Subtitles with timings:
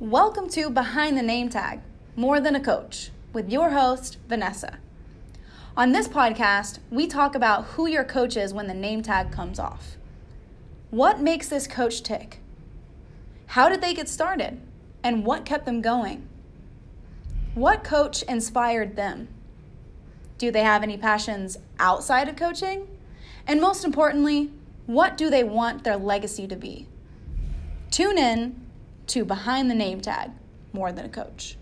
[0.00, 1.82] Welcome to Behind the Name Tag
[2.16, 4.78] More Than a Coach with your host, Vanessa.
[5.76, 9.58] On this podcast, we talk about who your coach is when the name tag comes
[9.58, 9.98] off.
[10.88, 12.38] What makes this coach tick?
[13.48, 14.62] How did they get started?
[15.04, 16.26] And what kept them going?
[17.52, 19.28] What coach inspired them?
[20.38, 22.88] Do they have any passions outside of coaching?
[23.46, 24.50] And most importantly,
[24.86, 26.88] what do they want their legacy to be?
[27.90, 28.69] Tune in
[29.10, 30.30] to Behind the Name Tag
[30.72, 31.56] More Than a Coach.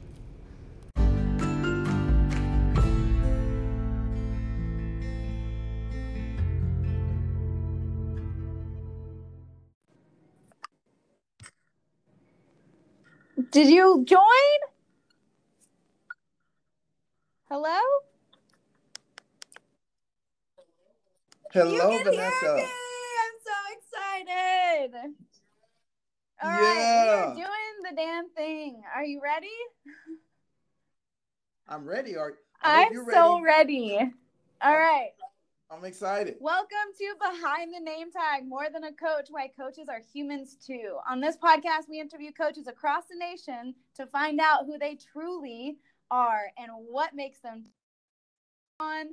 [13.50, 14.20] Did you join?
[17.48, 17.80] Hello?
[21.54, 22.36] Hello, You can Vanessa.
[22.42, 22.62] hear me!
[23.24, 25.27] I'm so excited.
[26.40, 27.34] All right, Yeah.
[27.34, 28.82] we are doing the damn thing.
[28.94, 29.48] Are you ready?
[31.66, 32.16] I'm ready.
[32.16, 33.98] Are I you're so ready.
[34.62, 35.10] All right.
[35.70, 36.36] I'm excited.
[36.40, 40.98] Welcome to Behind the Name Tag More Than a Coach, why coaches are humans too.
[41.10, 45.76] On this podcast, we interview coaches across the nation to find out who they truly
[46.10, 47.66] are and what makes them
[48.80, 49.08] on.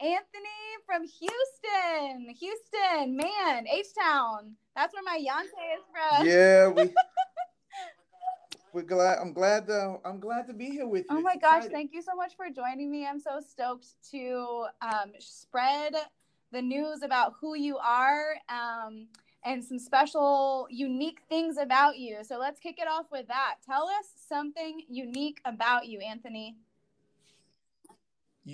[0.00, 0.48] Anthony
[0.86, 2.34] from Houston.
[2.34, 4.54] Houston, man, H Town.
[4.74, 6.26] That's where my Yante is from.
[6.26, 6.94] Yeah, we
[8.72, 9.18] we're glad.
[9.18, 9.66] I'm glad.
[9.66, 11.18] To, I'm glad to be here with you.
[11.18, 11.76] Oh my It's gosh, exciting.
[11.76, 13.06] thank you so much for joining me.
[13.06, 15.94] I'm so stoked to um, spread
[16.52, 19.06] the news about who you are um,
[19.44, 22.18] and some special, unique things about you.
[22.22, 23.56] So let's kick it off with that.
[23.66, 26.56] Tell us something unique about you, Anthony.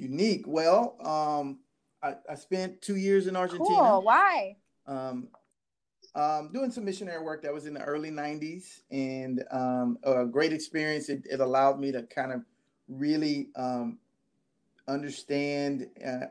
[0.01, 0.45] Unique.
[0.47, 1.59] Well, um,
[2.03, 3.65] I, I spent two years in Argentina.
[3.65, 4.03] Cool.
[4.03, 4.57] Why?
[4.87, 5.29] Um,
[6.15, 10.53] um, doing some missionary work that was in the early 90s and um, a great
[10.53, 11.09] experience.
[11.09, 12.43] It, it allowed me to kind of
[12.89, 13.99] really um,
[14.89, 16.27] understand uh,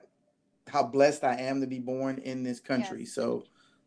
[0.68, 3.02] how blessed I am to be born in this country.
[3.02, 3.14] Yes.
[3.14, 3.44] So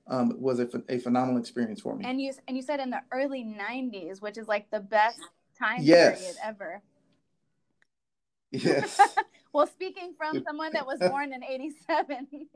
[0.07, 2.05] um, it was a, a phenomenal experience for me.
[2.05, 5.19] And you and you said in the early '90s, which is like the best
[5.59, 6.19] time Yes.
[6.19, 6.83] period ever.
[8.53, 9.17] yes.
[9.53, 12.27] Well, speaking from someone that was born in 87.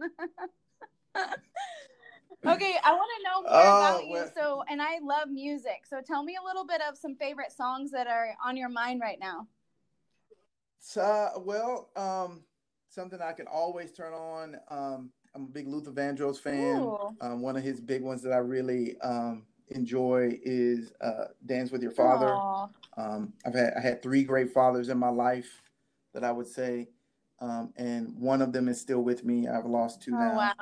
[1.17, 4.25] okay, I want to know more Oh, about you.
[4.35, 5.85] So, and I love music.
[5.89, 9.01] So, tell me a little bit of some favorite songs that are on your mind
[9.01, 9.47] right now.
[10.81, 12.43] So, well, um,
[12.89, 14.57] something I can always turn on.
[14.69, 16.95] Um, I'm a big Luther Vandross fan.
[17.21, 21.83] Um, one of his big ones that I really um, enjoy is uh, "Dance with
[21.83, 22.43] Your Father."
[22.97, 25.63] Um, I've had I had three great fathers in my life
[26.13, 26.89] that I would say,
[27.41, 29.49] um, and one of them is still with me.
[29.49, 30.37] I've lost two Oh, now.
[30.37, 30.53] wow.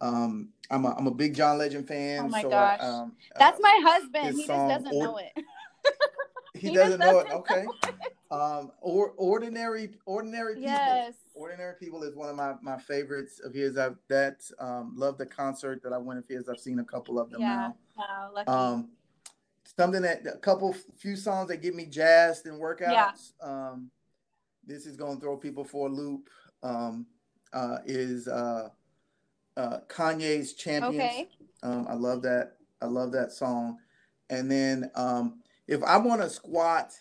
[0.00, 2.24] Um, I'm a I'm a big John Legend fan.
[2.24, 2.80] Oh, my so gosh.
[2.80, 4.36] I, um, That's uh, my husband.
[4.36, 5.32] He just doesn't Or- know it.
[6.54, 7.24] he, he doesn't know it.
[7.28, 7.66] doesn't Okay.
[8.32, 10.70] Um, or ordinary ordinary people.
[10.70, 11.12] Yes.
[11.34, 13.76] Ordinary People is one of my, my favorites of his.
[13.76, 16.48] I've that um, love the concert that I went of his.
[16.48, 17.72] I've seen a couple of them Yeah.
[17.94, 18.48] Wow, lucky.
[18.48, 18.88] Um,
[19.76, 23.32] something that a couple few songs that get me jazzed and workouts.
[23.42, 23.90] Um,
[24.66, 26.28] this is going to throw people for a loop.
[26.62, 27.06] Um,
[27.52, 28.68] uh, is uh,
[29.56, 30.94] uh, Kanye's Champions.
[30.94, 31.28] okay.
[31.62, 32.56] Um, I love that.
[32.80, 33.78] I love that song.
[34.30, 36.92] And then um, if I want to squat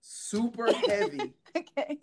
[0.00, 1.34] super heavy.
[1.56, 1.98] Okay.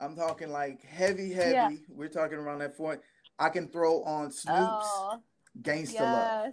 [0.00, 1.52] I'm talking like heavy, heavy.
[1.52, 1.70] Yeah.
[1.88, 3.00] We're talking around that point.
[3.38, 5.20] I can throw on Snoop's Oh,
[5.62, 6.52] Gangsta Love.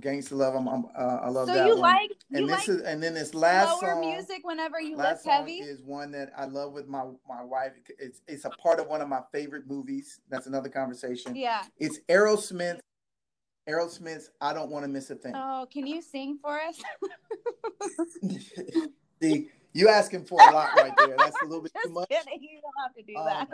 [0.00, 0.54] Gangsta Love.
[0.54, 1.80] I'm, I'm uh, I love So that you one.
[1.80, 4.00] like you and like this is and then this last slower song.
[4.00, 5.52] music whenever you last lift heavy?
[5.58, 7.72] is one that I love with my my wife.
[7.98, 10.20] It's it's a part of one of my favorite movies.
[10.28, 11.34] That's another conversation.
[11.34, 11.62] Yeah.
[11.78, 12.80] It's Aerosmith.
[13.68, 15.32] Aerosmith's I don't want to miss a thing.
[15.34, 16.80] Oh, can you sing for us?
[19.22, 21.14] See, you asking for a lot right there.
[21.18, 22.08] That's a little bit too much.
[22.08, 22.40] kidding.
[22.42, 23.48] You don't have to do Um, that.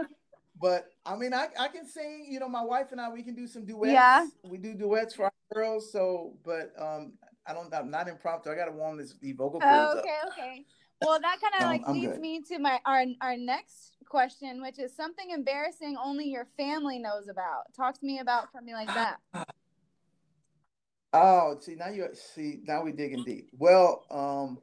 [0.65, 2.27] But I mean, I, I can sing.
[2.27, 3.93] You know, my wife and I we can do some duets.
[3.93, 4.27] Yeah.
[4.45, 5.93] we do duets for our girls.
[5.93, 7.13] So, but um,
[7.47, 7.73] I don't.
[7.75, 8.49] I'm not impromptu.
[8.51, 9.99] I got to warm this the vocal cords Oh, up.
[9.99, 10.65] okay, okay.
[11.03, 12.21] Well, that kind of Um, like I'm leads good.
[12.23, 17.29] me to my our our next question, which is something embarrassing only your family knows
[17.29, 17.65] about.
[17.77, 19.19] Talk to me about something like that.
[21.13, 23.51] Oh, see now you see now we digging deep.
[23.57, 24.59] Well, um,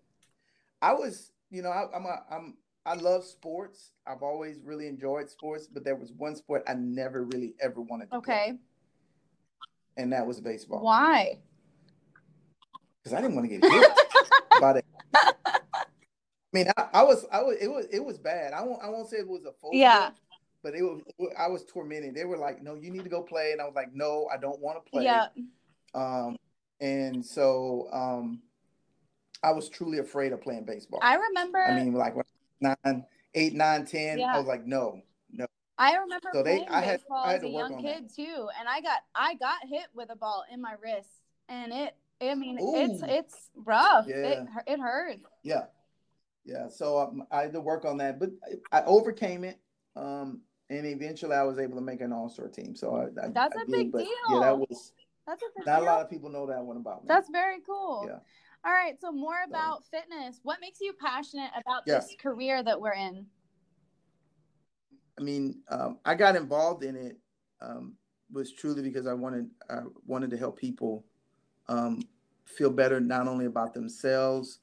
[0.82, 3.92] I was, you know, I, I'm a, I'm I love sports.
[4.08, 8.10] I've always really enjoyed sports, but there was one sport I never really ever wanted
[8.12, 8.54] to play, Okay.
[9.98, 10.82] and that was baseball.
[10.84, 11.38] Why?
[13.04, 13.92] Because I didn't want to get hit
[14.60, 14.86] by it.
[15.16, 18.54] I mean, I, I was, I was, it was, it was bad.
[18.54, 19.72] I won't, I won't say it was a full.
[19.74, 20.10] Yeah.
[20.64, 21.02] but it was,
[21.38, 22.14] I was tormented.
[22.16, 24.38] They were like, "No, you need to go play," and I was like, "No, I
[24.38, 25.28] don't want to play." Yeah.
[25.94, 26.38] Um,
[26.80, 28.42] and so um,
[29.44, 31.00] I was truly afraid of playing baseball.
[31.02, 31.64] I remember.
[31.64, 32.26] I mean, like when
[32.62, 34.36] nine, eight, nine, ten, yeah.
[34.36, 35.46] I was like, no, no.
[35.78, 38.16] I remember so they, I had, I had as a young kid that.
[38.16, 41.10] too, and I got I got hit with a ball in my wrist,
[41.50, 41.96] and it.
[42.22, 42.76] I mean, Ooh.
[42.76, 44.06] it's it's rough.
[44.08, 44.16] Yeah.
[44.16, 45.18] It it hurt.
[45.42, 45.64] Yeah,
[46.46, 46.68] yeah.
[46.70, 48.30] So um, I had to work on that, but
[48.72, 49.60] I overcame it.
[49.96, 52.76] Um, and eventually I was able to make an all star team.
[52.76, 54.08] So I, I that's I a did, big deal.
[54.30, 54.94] Yeah, that was.
[55.28, 55.86] That's a big not deal.
[55.86, 57.08] a lot of people know that one about me.
[57.08, 58.06] That's very cool.
[58.08, 58.20] Yeah.
[58.64, 59.00] All right.
[59.00, 60.40] So more about so, fitness.
[60.44, 61.96] What makes you passionate about yeah.
[61.96, 63.26] this career that we're in?
[65.20, 67.18] I mean, um, I got involved in it
[67.62, 67.94] um,
[68.32, 71.06] was truly because I wanted I wanted to help people
[71.68, 72.02] um,
[72.46, 74.60] feel better, not only about themselves,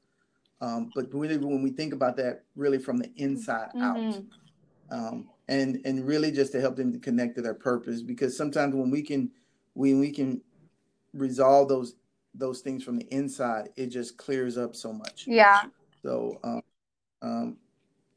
[0.60, 3.82] um, but really when we think about that, really from the inside mm-hmm.
[3.82, 4.22] out,
[4.90, 8.02] um, and and really just to help them to connect to their purpose.
[8.02, 9.30] Because sometimes when we can
[9.74, 10.40] when we can
[11.14, 11.94] resolve those
[12.38, 15.24] those things from the inside, it just clears up so much.
[15.26, 15.62] Yeah.
[16.02, 16.62] So um,
[17.20, 17.56] um,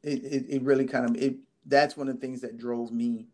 [0.03, 1.35] it, it, it really kind of it
[1.65, 3.27] that's one of the things that drove me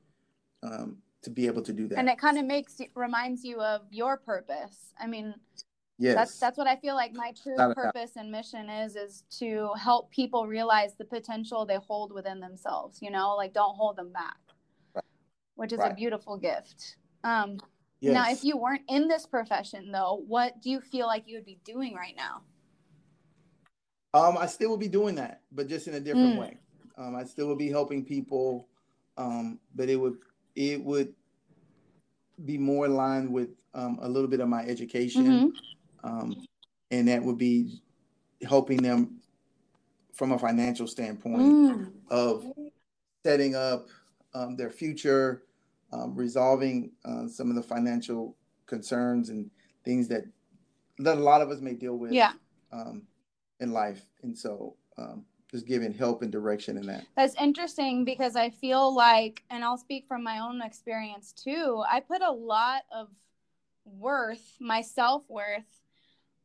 [0.63, 2.00] um, to be able to do that.
[2.00, 4.94] And it kind of makes reminds you of your purpose.
[5.00, 5.34] I mean,
[5.98, 9.24] yes, that's that's what I feel like my true Not purpose and mission is is
[9.40, 13.01] to help people realize the potential they hold within themselves.
[13.01, 14.38] You know, like don't hold them back,
[14.94, 15.04] right.
[15.56, 15.92] which is right.
[15.92, 16.98] a beautiful gift.
[17.24, 17.60] Um,
[17.99, 18.13] Yes.
[18.13, 21.45] Now, if you weren't in this profession, though, what do you feel like you would
[21.45, 22.41] be doing right now?
[24.13, 26.39] Um, I still would be doing that, but just in a different mm.
[26.39, 26.57] way.
[26.97, 28.67] Um, I still would be helping people,
[29.17, 30.17] um, but it would
[30.55, 31.13] it would
[32.45, 36.07] be more aligned with um, a little bit of my education, mm-hmm.
[36.07, 36.35] um,
[36.89, 37.81] and that would be
[38.44, 39.19] helping them
[40.13, 41.91] from a financial standpoint mm.
[42.09, 42.45] of
[43.23, 43.88] setting up
[44.33, 45.44] um, their future,
[45.92, 48.36] um, resolving uh, some of the financial
[48.66, 49.50] concerns and
[49.84, 50.24] things that
[51.00, 52.34] that a lot of us may deal with yeah.
[52.72, 53.04] um,
[53.60, 54.01] in life.
[54.24, 57.06] And so um, just giving help and direction in that.
[57.16, 62.00] That's interesting because I feel like, and I'll speak from my own experience too, I
[62.00, 63.10] put a lot of
[63.86, 65.81] worth, my self worth,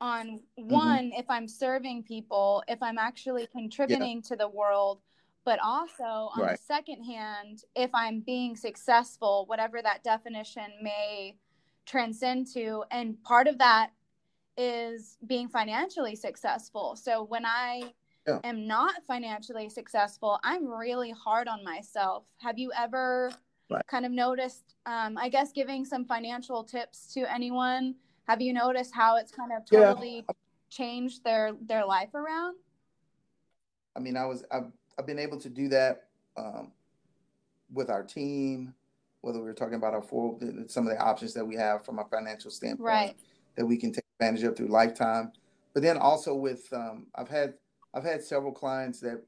[0.00, 0.68] on mm-hmm.
[0.68, 1.20] one, mm-hmm.
[1.20, 4.28] if I'm serving people, if I'm actually contributing yeah.
[4.28, 5.00] to the world
[5.44, 6.56] but also on right.
[6.56, 11.36] the second hand if i'm being successful whatever that definition may
[11.86, 13.90] transcend to and part of that
[14.56, 17.82] is being financially successful so when i
[18.26, 18.38] yeah.
[18.44, 23.32] am not financially successful i'm really hard on myself have you ever
[23.70, 23.86] right.
[23.86, 27.94] kind of noticed um, i guess giving some financial tips to anyone
[28.28, 30.34] have you noticed how it's kind of totally yeah.
[30.70, 32.54] changed their their life around
[33.96, 36.04] i mean i was i've I've been able to do that
[36.36, 36.72] um,
[37.72, 38.74] with our team,
[39.20, 42.04] whether we're talking about our full some of the options that we have from a
[42.04, 43.16] financial standpoint right.
[43.56, 45.32] that we can take advantage of through lifetime.
[45.74, 47.54] But then also with um, I've had
[47.94, 49.22] I've had several clients that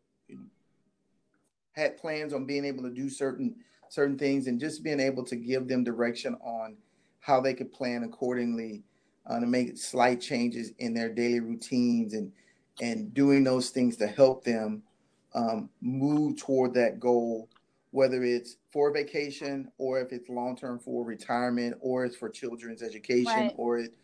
[1.72, 3.56] had plans on being able to do certain
[3.88, 6.76] certain things and just being able to give them direction on
[7.20, 8.82] how they could plan accordingly
[9.26, 12.32] uh, to make slight changes in their daily routines and
[12.80, 14.82] and doing those things to help them
[15.34, 17.48] um, move toward that goal,
[17.90, 22.82] whether it's for vacation or if it's long term for retirement or it's for children's
[22.82, 23.54] education right.
[23.56, 23.94] or it,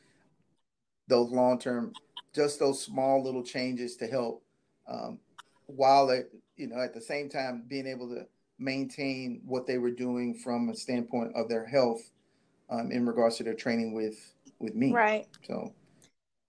[1.08, 1.92] those long term,
[2.34, 4.42] just those small little changes to help
[4.88, 5.18] um,
[5.66, 6.22] while they,
[6.56, 8.26] you know, at the same time being able to
[8.58, 12.10] maintain what they were doing from a standpoint of their health
[12.68, 14.92] um, in regards to their training with with me.
[14.92, 15.26] Right.
[15.46, 15.72] So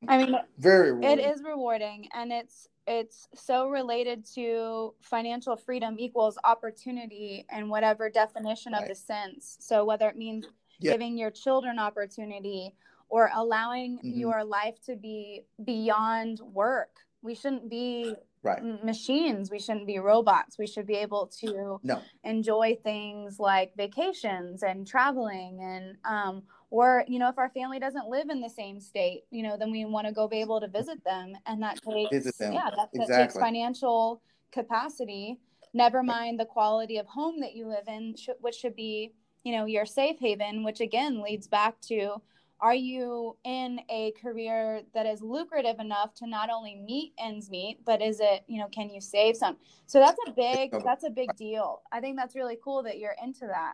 [0.07, 1.25] I mean, very rewarding.
[1.25, 8.09] it is rewarding, and it's it's so related to financial freedom equals opportunity and whatever
[8.09, 8.81] definition right.
[8.83, 9.57] of the sense.
[9.59, 10.47] So whether it means
[10.79, 10.91] yeah.
[10.91, 12.73] giving your children opportunity
[13.09, 14.19] or allowing mm-hmm.
[14.19, 16.89] your life to be beyond work.
[17.21, 18.83] We shouldn't be right.
[18.83, 19.51] machines.
[19.51, 20.57] We shouldn't be robots.
[20.57, 22.01] We should be able to no.
[22.23, 28.07] enjoy things like vacations and traveling and um, or you know if our family doesn't
[28.07, 30.67] live in the same state you know then we want to go be able to
[30.67, 33.05] visit them and that takes yeah that, exactly.
[33.07, 35.39] that takes financial capacity.
[35.73, 39.13] Never mind the quality of home that you live in which should be
[39.43, 42.21] you know your safe haven which again leads back to
[42.59, 47.79] are you in a career that is lucrative enough to not only meet ends meet
[47.85, 49.57] but is it you know can you save some?
[49.87, 51.81] So that's a big that's a big deal.
[51.91, 53.73] I think that's really cool that you're into that.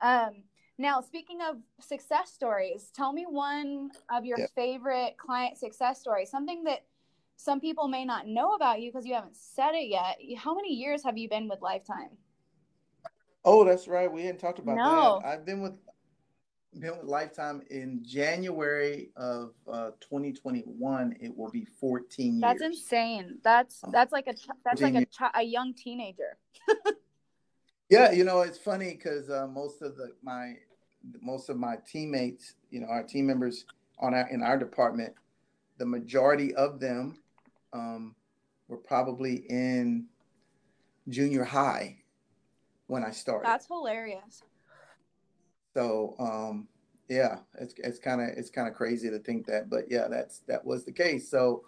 [0.00, 0.42] Um,
[0.78, 4.46] now, speaking of success stories, tell me one of your yeah.
[4.54, 6.84] favorite client success stories, something that
[7.36, 10.16] some people may not know about you because you haven't said it yet.
[10.38, 12.10] How many years have you been with Lifetime?
[13.44, 14.10] Oh, that's right.
[14.10, 15.20] We hadn't talked about no.
[15.22, 15.28] that.
[15.28, 15.74] I've been with
[16.78, 21.16] been with Lifetime in January of uh, 2021.
[21.20, 22.40] It will be 14 years.
[22.40, 23.38] That's insane.
[23.44, 26.38] That's that's like a that's like a, a young teenager.
[27.92, 30.54] yeah, you know, it's funny because uh, most of the my
[31.20, 33.66] most of my teammates, you know, our team members
[33.98, 35.12] on our in our department,
[35.76, 37.18] the majority of them
[37.74, 38.14] um,
[38.68, 40.06] were probably in
[41.08, 41.98] junior high
[42.86, 43.46] when I started.
[43.46, 44.42] That's hilarious.
[45.74, 46.68] So um,
[47.10, 50.38] yeah, it's it's kind of it's kind of crazy to think that, but yeah, that's
[50.48, 51.30] that was the case.
[51.30, 51.64] So,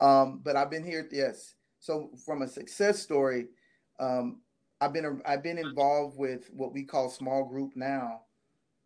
[0.00, 1.08] um, but I've been here.
[1.10, 1.54] Yes.
[1.80, 3.48] So from a success story,
[3.98, 4.40] um,
[4.84, 8.20] I've been I've been involved with what we call small group now,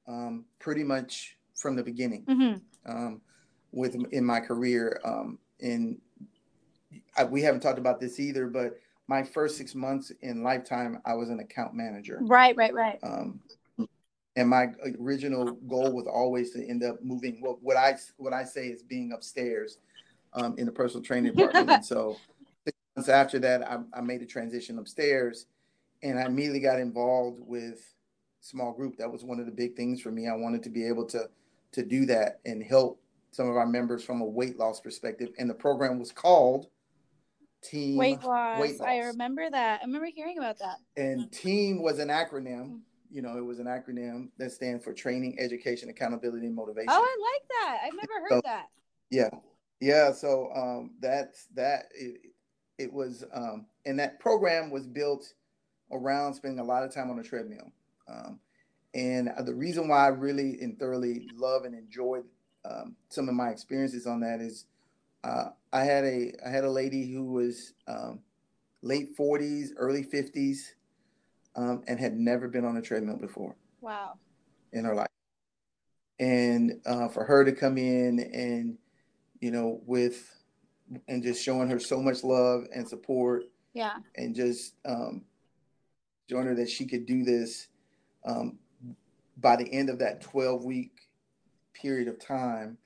[0.06, 2.24] um, pretty much from the beginning.
[2.24, 2.90] Mm-hmm.
[2.90, 3.20] Um,
[3.72, 5.98] with in my career, um, in
[7.16, 8.78] I, we haven't talked about this either, but
[9.08, 12.18] my first six months in lifetime, I was an account manager.
[12.22, 12.98] Right, right, right.
[13.02, 13.40] Um,
[14.36, 14.68] and my
[15.00, 18.84] original goal was always to end up moving what, what I what I say is
[18.84, 19.78] being upstairs
[20.34, 21.70] um, in the personal training department.
[21.70, 22.16] and so
[22.64, 25.46] six months after that, I, I, made a transition upstairs,
[26.02, 27.94] and I immediately got involved with
[28.40, 28.96] small group.
[28.98, 30.28] That was one of the big things for me.
[30.28, 31.28] I wanted to be able to
[31.72, 33.00] to do that and help
[33.30, 35.28] some of our members from a weight loss perspective.
[35.38, 36.68] And the program was called
[37.62, 38.60] Team Weight Loss.
[38.60, 38.88] Weight loss.
[38.88, 39.80] I remember that.
[39.82, 40.78] I remember hearing about that.
[40.96, 45.36] And Team was an acronym you know, it was an acronym that stands for Training,
[45.38, 46.90] Education, Accountability, and Motivation.
[46.90, 47.78] Oh, I like that.
[47.84, 48.66] I've never heard so, that.
[49.10, 49.30] Yeah,
[49.80, 50.12] yeah.
[50.12, 51.84] So um, that's that.
[51.94, 52.20] It,
[52.78, 55.32] it was, um, and that program was built
[55.90, 57.72] around spending a lot of time on a treadmill.
[58.08, 58.40] Um,
[58.94, 62.20] and the reason why I really and thoroughly love and enjoy
[62.64, 64.66] um, some of my experiences on that is
[65.24, 68.20] uh, I had a I had a lady who was um,
[68.82, 70.72] late 40s, early 50s
[71.56, 73.56] um, and had never been on a treadmill before.
[73.80, 74.14] Wow.
[74.72, 75.08] In her life.
[76.20, 78.78] And uh, for her to come in and,
[79.40, 80.34] you know, with,
[81.06, 83.44] and just showing her so much love and support.
[83.74, 83.96] Yeah.
[84.16, 85.24] And just um,
[86.28, 87.68] showing her that she could do this
[88.24, 88.58] um,
[89.38, 90.92] by the end of that 12 week
[91.74, 92.76] period of time,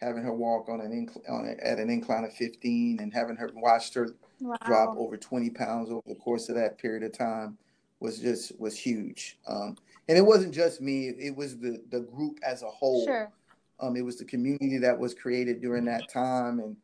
[0.00, 3.36] having her walk on an incline on a, at an incline of 15 and having
[3.36, 4.56] her watched her wow.
[4.64, 7.56] drop over 20 pounds over the course of that period of time
[8.00, 9.38] was just was huge.
[9.48, 9.76] Um,
[10.08, 13.04] and it wasn't just me; it was the the group as a whole.
[13.04, 13.32] Sure.
[13.78, 16.76] Um, it was the community that was created during that time, and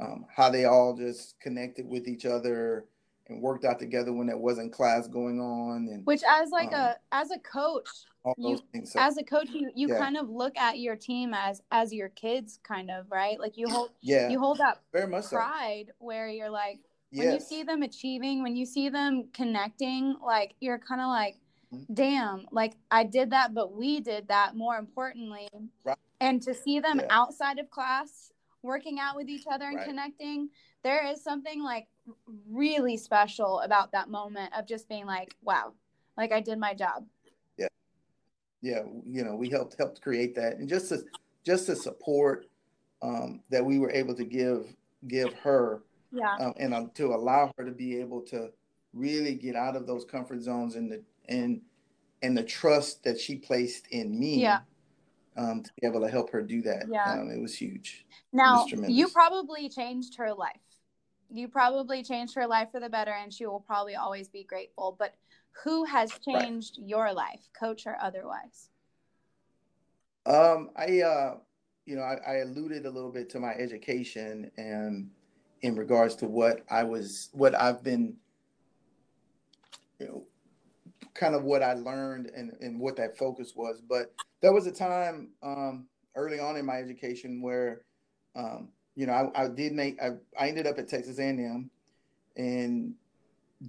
[0.00, 2.86] um, how they all just connected with each other
[3.30, 5.88] and worked out together when there wasn't class going on.
[5.90, 7.88] And which, as like a um, as a coach,
[8.36, 9.98] you, so, as a coach, you you yeah.
[9.98, 13.40] kind of look at your team as as your kids, kind of right.
[13.40, 15.92] Like you hold yeah you hold that very much pride so.
[15.98, 17.24] where you're like yes.
[17.24, 21.36] when you see them achieving when you see them connecting like you're kind of like
[21.72, 21.94] mm-hmm.
[21.94, 25.48] damn like i did that but we did that more importantly
[25.84, 25.96] right.
[26.20, 27.06] and to see them yeah.
[27.10, 28.32] outside of class
[28.62, 29.86] working out with each other and right.
[29.86, 30.48] connecting
[30.82, 31.86] there is something like
[32.48, 35.72] really special about that moment of just being like wow
[36.16, 37.04] like i did my job.
[37.56, 37.68] Yeah.
[38.60, 40.56] Yeah you know we helped helped create that.
[40.58, 41.02] And just to
[41.44, 42.46] just to support
[43.02, 44.74] um, that we were able to give
[45.08, 46.36] give her yeah.
[46.36, 48.50] um, and uh, to allow her to be able to
[48.92, 51.60] really get out of those comfort zones and the and
[52.22, 54.60] and the trust that she placed in me yeah.
[55.36, 56.84] um, to be able to help her do that.
[56.90, 57.12] Yeah.
[57.12, 58.04] Um, it was huge.
[58.32, 60.60] Now was you probably changed her life
[61.32, 64.96] you probably changed her life for the better and she will probably always be grateful
[64.98, 65.14] but
[65.64, 66.88] who has changed right.
[66.88, 68.70] your life coach or otherwise
[70.26, 71.34] um i uh
[71.86, 75.10] you know I, I alluded a little bit to my education and
[75.62, 78.16] in regards to what I was, what I've been,
[79.98, 80.24] you know,
[81.14, 83.82] kind of what I learned and, and what that focus was.
[83.86, 87.82] But there was a time um, early on in my education where,
[88.34, 91.70] um, you know, I, I did make, I, I ended up at Texas A&M.
[92.36, 92.94] And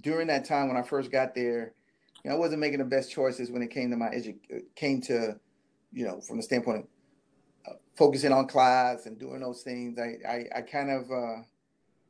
[0.00, 1.72] during that time when I first got there,
[2.24, 5.00] you know, I wasn't making the best choices when it came to my edu- came
[5.02, 5.38] to,
[5.92, 9.98] you know, from the standpoint of uh, focusing on class and doing those things.
[9.98, 11.42] I, I, I kind of, uh,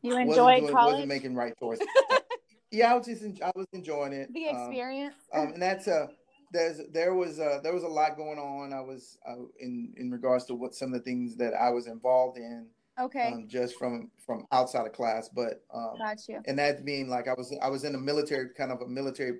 [0.02, 0.92] you enjoyed doing, college?
[0.94, 1.86] Wasn't making right choices.
[2.72, 4.32] yeah, I was just I was enjoying it.
[4.32, 5.14] The um, experience.
[5.32, 6.08] Um, um, and that's uh
[6.52, 8.72] there's there was uh there was a lot going on.
[8.72, 11.86] I was uh, in in regards to what some of the things that I was
[11.86, 12.66] involved in.
[13.00, 13.32] Okay.
[13.32, 16.40] Um, just from from outside of class, but um, got you.
[16.46, 19.38] And that being like I was I was in a military kind of a military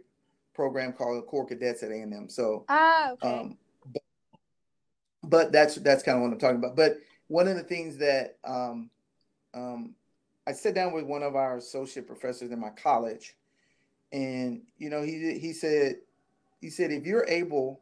[0.55, 2.29] program called the Corps Cadets at A and M.
[2.29, 3.41] So ah okay.
[3.41, 3.59] Um,
[3.93, 4.03] but,
[5.23, 6.77] but that's that's kind of what I'm talking about.
[6.77, 8.91] But one of the things that um,
[9.55, 9.95] um,
[10.47, 13.37] I sat down with one of our associate professors in my college,
[14.13, 15.97] and you know, he he said
[16.61, 17.81] he said if you're able,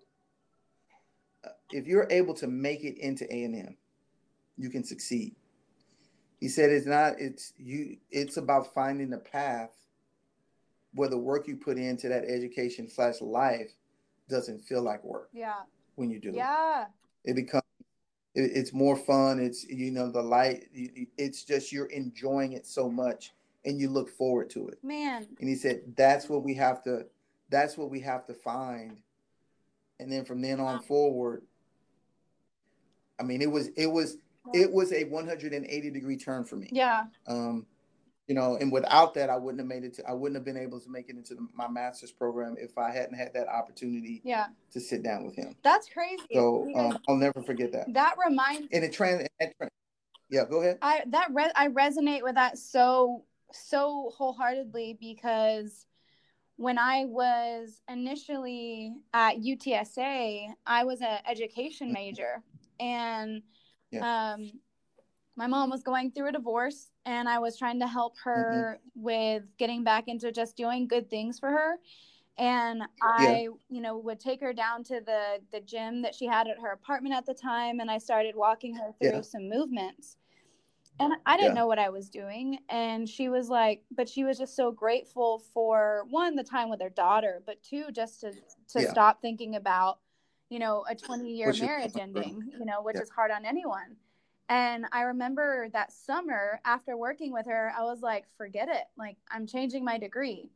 [1.71, 3.77] if you're able to make it into A and M,
[4.59, 5.35] you can succeed.
[6.41, 9.71] He said it's not it's you it's about finding the path
[10.95, 13.73] where the work you put into that education slash life
[14.29, 15.29] doesn't feel like work.
[15.33, 15.61] Yeah.
[15.97, 16.87] When you do yeah.
[17.25, 17.63] it, it becomes
[18.35, 19.39] it, it's more fun.
[19.39, 20.65] It's you know the light.
[20.73, 23.33] It's just you're enjoying it so much,
[23.65, 24.79] and you look forward to it.
[24.83, 25.27] Man.
[25.41, 27.07] And he said that's what we have to.
[27.51, 28.99] That's what we have to find,
[29.99, 31.43] and then from then on forward.
[33.19, 34.17] I mean, it was it was
[34.55, 36.69] it was a 180 degree turn for me.
[36.73, 37.05] Yeah.
[37.27, 37.67] Um,
[38.27, 40.09] you know, and without that, I wouldn't have made it to.
[40.09, 42.93] I wouldn't have been able to make it into the, my master's program if I
[42.93, 44.23] hadn't had that opportunity.
[44.25, 44.47] Yeah.
[44.73, 45.57] To sit down with him.
[45.65, 46.23] That's crazy.
[46.33, 47.93] So um, I'll never forget that.
[47.93, 48.69] That reminds.
[48.73, 49.27] And it trans.
[50.31, 50.79] Yeah, go ahead.
[50.81, 55.87] I that re- I resonate with that so so wholeheartedly because
[56.55, 62.43] when I was initially at UTSA, I was an education major,
[62.79, 63.43] and
[63.91, 64.33] yeah.
[64.35, 64.53] um,
[65.37, 69.03] my mom was going through a divorce and I was trying to help her mm-hmm.
[69.03, 71.77] with getting back into just doing good things for her.
[72.39, 73.49] And I, yeah.
[73.69, 76.73] you know, would take her down to the the gym that she had at her
[76.73, 79.21] apartment at the time and I started walking her through yeah.
[79.23, 80.17] some movements.
[80.99, 81.61] And I didn't yeah.
[81.61, 82.59] know what I was doing.
[82.69, 86.83] And she was like, but she was just so grateful for one, the time with
[86.83, 88.33] her daughter, but two, just to
[88.73, 89.99] to stop thinking about,
[90.51, 93.97] you know, a 20 year marriage ending, you know, which is hard on anyone.
[94.51, 98.83] And I remember that summer after working with her, I was like, forget it.
[98.99, 100.51] Like, I'm changing my degree.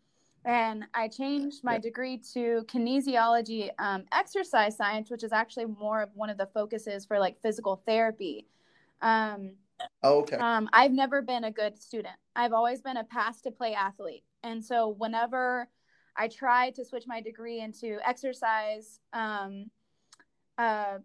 [0.45, 6.11] And I changed my degree to kinesiology um, exercise science, which is actually more of
[6.15, 8.49] one of the focuses for like physical therapy.
[9.01, 9.53] Um,
[10.03, 10.37] oh, okay.
[10.37, 14.25] Um, I've never been a good student, I've always been a pass to play athlete.
[14.43, 15.69] And so whenever
[16.17, 19.71] I tried to switch my degree into exercise, um,
[20.59, 20.99] uh,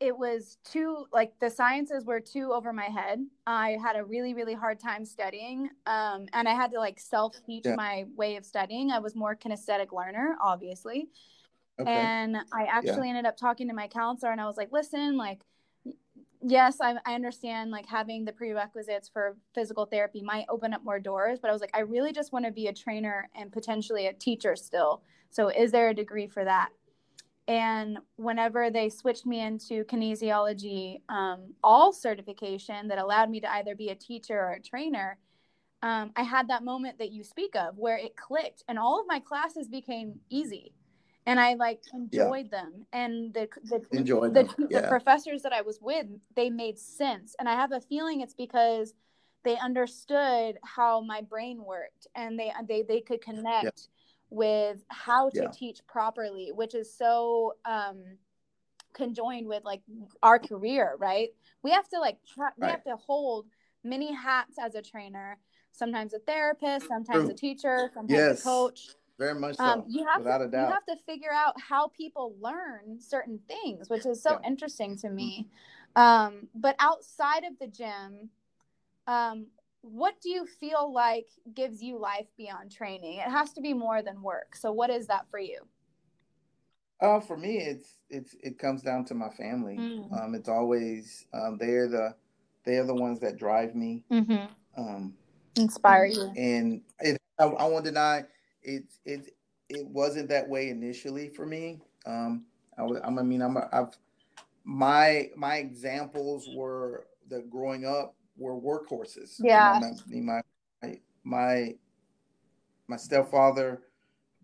[0.00, 4.34] it was too like the sciences were too over my head i had a really
[4.34, 7.74] really hard time studying um, and i had to like self teach yeah.
[7.74, 11.08] my way of studying i was more kinesthetic learner obviously
[11.80, 11.90] okay.
[11.90, 13.16] and i actually yeah.
[13.16, 15.40] ended up talking to my counselor and i was like listen like
[16.42, 20.98] yes I, I understand like having the prerequisites for physical therapy might open up more
[20.98, 24.08] doors but i was like i really just want to be a trainer and potentially
[24.08, 26.70] a teacher still so is there a degree for that
[27.46, 33.74] and whenever they switched me into kinesiology um, all certification that allowed me to either
[33.74, 35.18] be a teacher or a trainer,
[35.82, 39.06] um, I had that moment that you speak of where it clicked and all of
[39.06, 40.72] my classes became easy.
[41.26, 42.60] And I like enjoyed yeah.
[42.60, 44.68] them, and the the, enjoyed the, them.
[44.68, 44.82] Yeah.
[44.82, 46.04] the professors that I was with,
[46.36, 47.34] they made sense.
[47.38, 48.92] And I have a feeling it's because
[49.42, 53.64] they understood how my brain worked, and they they they could connect.
[53.64, 53.93] Yeah
[54.30, 55.48] with how to yeah.
[55.52, 58.02] teach properly, which is so um,
[58.92, 59.82] conjoined with like
[60.22, 61.28] our career, right?
[61.62, 62.52] We have to like right.
[62.58, 63.46] we have to hold
[63.82, 65.38] many hats as a trainer.
[65.72, 67.30] Sometimes a therapist, sometimes True.
[67.30, 68.40] a teacher, sometimes yes.
[68.40, 68.90] a coach.
[69.18, 69.64] Very much so.
[69.64, 70.68] Um, you have without to, a doubt.
[70.68, 74.48] You have to figure out how people learn certain things, which is so yeah.
[74.48, 75.48] interesting to me.
[75.96, 78.30] Um, but outside of the gym,
[79.06, 79.46] um,
[79.90, 83.18] what do you feel like gives you life beyond training?
[83.18, 84.56] It has to be more than work.
[84.56, 85.60] So what is that for you?
[87.00, 89.76] Uh, for me, it's it's it comes down to my family.
[89.76, 90.12] Mm.
[90.12, 92.14] Um, it's always um, they're the
[92.64, 94.46] they're the ones that drive me, mm-hmm.
[94.80, 95.14] um,
[95.56, 96.32] inspire and, you.
[96.36, 98.24] And it, I, I won't deny
[98.62, 98.84] it.
[99.04, 99.34] It
[99.68, 101.80] it wasn't that way initially for me.
[102.06, 102.44] Um,
[102.78, 103.98] I, was, I mean, I'm a, I've
[104.64, 109.36] my my examples were the growing up were workhorses.
[109.38, 109.80] Yeah.
[109.80, 110.40] You know, my,
[110.82, 111.74] my my
[112.86, 113.82] my stepfather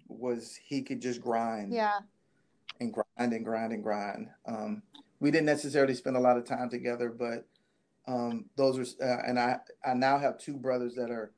[0.08, 1.72] was he could just grind.
[1.72, 2.00] Yeah.
[2.80, 4.28] And grind and grind and grind.
[4.46, 4.82] Um,
[5.20, 7.46] we didn't necessarily spend a lot of time together, but
[8.08, 11.32] um, those are uh, and I I now have two brothers that are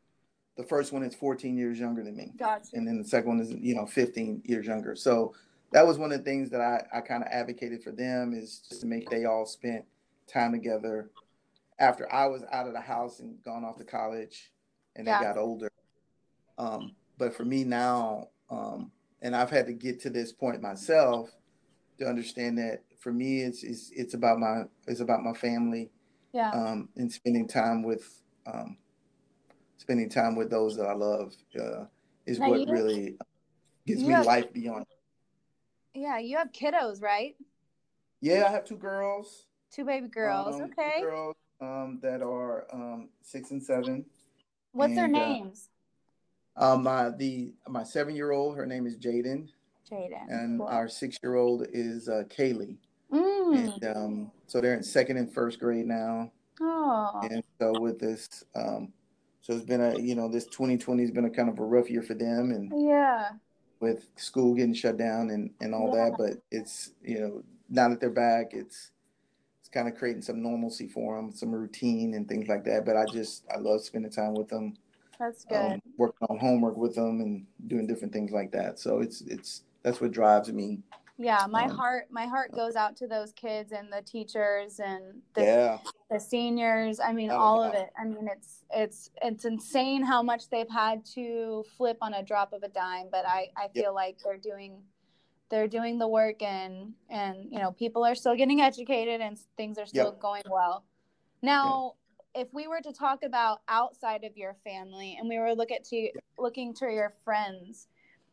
[0.57, 2.33] the first one is 14 years younger than me.
[2.39, 2.71] Gotcha.
[2.75, 4.95] And then the second one is you know 15 years younger.
[4.95, 5.35] So
[5.73, 8.63] that was one of the things that I, I kind of advocated for them is
[8.69, 9.85] just to make they all spent
[10.27, 11.11] time together
[11.83, 14.53] after I was out of the house and gone off to college
[14.95, 15.19] and yeah.
[15.19, 15.71] they got older.
[16.57, 21.29] Um, but for me now, um, and I've had to get to this point myself
[21.99, 25.91] to understand that for me, it's, it's, it's about my, it's about my family.
[26.33, 26.51] Yeah.
[26.51, 28.77] Um, and spending time with, um,
[29.77, 31.87] spending time with those that I love, uh,
[32.27, 33.17] is now what really
[33.87, 34.87] gives me have, life beyond.
[35.95, 36.19] Yeah.
[36.19, 37.35] You have kiddos, right?
[38.21, 38.45] Yeah.
[38.47, 39.47] I have two girls.
[39.73, 40.57] Two baby girls.
[40.57, 41.01] Um, okay.
[41.01, 44.05] Girls um, that are um, six and seven.
[44.73, 45.69] What's and, their uh, names?
[46.57, 49.49] Uh, um, my the my seven year old, her name is Jaden.
[49.91, 50.29] Jaden.
[50.29, 50.69] And cool.
[50.69, 52.77] our six year old is uh, Kaylee.
[53.13, 53.75] Mm.
[53.75, 56.33] and um, so they're in second and first grade now.
[56.63, 57.21] Oh.
[57.23, 58.91] And so with this, um,
[59.43, 61.91] so it's been a you know this 2020 has been a kind of a rough
[61.91, 63.33] year for them, and Yeah.
[63.81, 66.11] with school getting shut down and and all Yeah.
[66.11, 66.19] that.
[66.19, 68.93] But it's you know now that they're back, it's
[69.73, 72.85] kind of creating some normalcy for them, some routine and things like that.
[72.85, 74.75] But I just I love spending time with them,
[75.19, 75.57] That's good.
[75.75, 78.79] um, working on homework with them, and doing different things like that.
[78.79, 80.81] So it's it's that's what drives me.
[81.19, 85.23] yeah, my um, heart my heart goes out to those kids and the teachers and
[85.35, 85.79] the Yeah,
[86.11, 90.51] the seniors i mean all of it i mean it's it's it's insane how much
[90.51, 94.19] they've had to flip on a drop of a dime but i i feel like
[94.23, 94.83] they're doing
[95.53, 99.77] they're doing the work and and you know people are still getting educated and things
[99.79, 100.21] are still Yep.
[100.21, 100.85] going well
[101.43, 101.93] now
[102.35, 105.85] if we were to talk about outside of your family and we were look at
[105.85, 107.89] to looking to your friends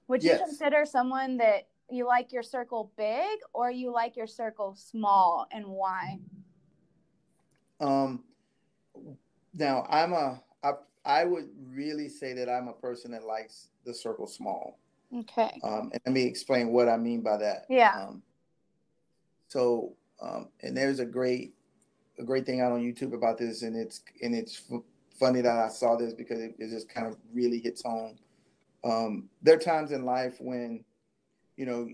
[0.07, 0.39] would you Yes.
[0.39, 5.65] consider someone that you like your circle big or you like your circle small and
[5.67, 6.17] why
[7.81, 8.23] Um,
[9.53, 10.71] now I'm a I
[11.03, 14.79] I would really say that I'm a person that likes the circle small.
[15.13, 17.65] Okay Um, and let me explain what I mean by that.
[17.69, 18.05] Yeah.
[18.07, 18.23] Um,
[19.47, 21.53] so, um, and there's a great,
[22.19, 24.81] a great thing out on YouTube about this, and it's and it's f-
[25.19, 28.17] funny that I saw this because it, it just kind of really hits home.
[28.83, 30.83] Um, there are times in life when,
[31.57, 31.89] you know,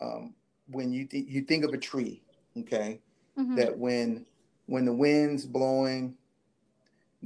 [0.00, 0.34] um,
[0.68, 2.22] when you th- you think of a tree,
[2.58, 3.00] okay,
[3.36, 3.56] Mhm.
[3.56, 4.24] that when
[4.66, 6.16] when the wind's blowing,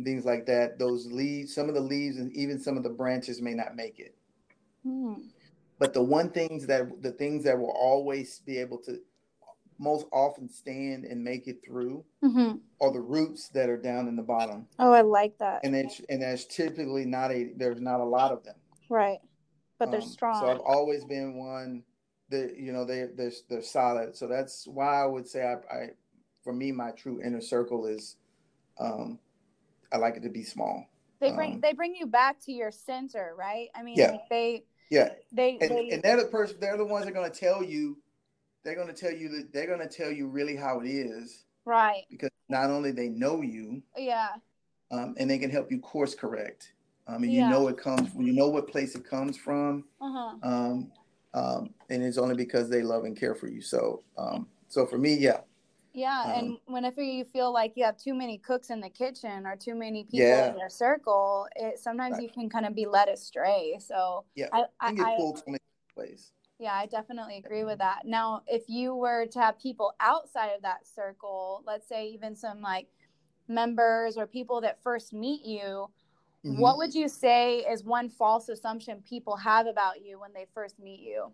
[0.02, 3.40] things like that, those leaves, some of the leaves and even some of the branches
[3.42, 4.14] may not make it
[4.82, 5.14] Hmm.
[5.84, 8.96] But the one things that the things that will always be able to
[9.78, 12.60] most often stand and make it through Mhm.
[12.80, 15.62] are the roots that are down in the bottom Oh, I like that.
[15.62, 18.56] and it's and there's typically not a there's not a lot of them
[18.88, 19.20] right.
[19.78, 20.40] But they're Um, strong.
[20.40, 21.84] so i've always been one
[22.30, 25.90] that you know they they're, they're solid so that's why i would say I, I
[26.42, 28.16] for me my true inner circle is
[28.78, 29.18] um
[29.92, 30.88] i like it to be small
[31.20, 33.68] they bring um, they bring you back to your center, right?
[33.74, 34.10] I mean, Yeah.
[34.10, 37.14] like they yeah they and, they and they're the person they're the ones that are
[37.14, 37.96] going to tell you
[38.64, 41.44] they're going to tell you that they're going to tell you really how it is
[41.64, 42.04] right.
[42.10, 44.28] because not only they know you Yeah.
[44.90, 46.72] um, and they can help you course correct
[47.06, 47.42] um, and Yeah.
[47.42, 50.36] you know it comes you know what place it comes from Uh-huh.
[50.42, 50.92] um,
[51.34, 54.98] um, and it's only because they love and care for you so um, so for
[54.98, 55.40] me yeah
[55.94, 59.46] Yeah, Um, and whenever you feel like you have too many cooks in the kitchen
[59.46, 60.50] or too many people Yeah.
[60.52, 62.24] in your circle, it sometimes Right.
[62.24, 63.78] you can kind of be led astray.
[63.78, 65.60] So yeah I, i I, get I pulled so many
[65.96, 68.06] ways Yeah, I definitely agree with that.
[68.06, 72.60] Now, if you were to have people outside of that circle, let's say even some
[72.60, 72.88] like
[73.46, 75.90] members or people that first meet you,
[76.44, 76.58] Mhm.
[76.58, 80.78] what would you say is one false assumption people have about you when they first
[80.80, 81.32] meet you?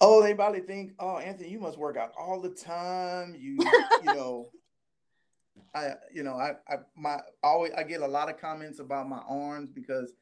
[0.00, 3.34] Oh they probably think oh anthony you must work out all the time.
[3.38, 3.58] You
[4.02, 4.50] you know
[5.74, 9.20] I you know I I my always I get a lot of comments about my
[9.28, 10.12] arms because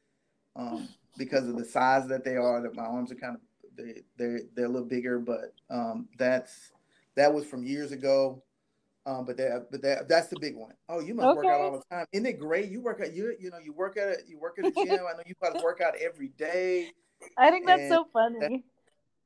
[0.57, 3.41] um because of the size that they are that my arms are kind of
[3.77, 6.71] they they're, they're a little bigger but um that's
[7.17, 8.43] that was from years ago.
[9.07, 10.75] Um but that but that that's the big one.
[10.89, 12.07] Oh, you must work out all the time.
[12.13, 12.71] Isn't it great?
[12.71, 15.01] You work at you you know you work at it you work at a gym.
[15.09, 16.89] I know you probably work out every day
[17.37, 18.65] I think that's so funny.